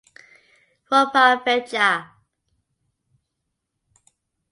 Ropa 0.89 1.43
Vieja 1.45 1.89